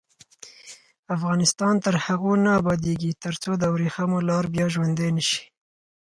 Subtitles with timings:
[1.15, 5.43] افغانستان تر هغو نه ابادیږي، ترڅو د وریښمو لار بیا ژوندۍ نشي.